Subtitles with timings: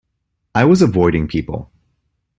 [0.55, 1.69] I was avoiding people.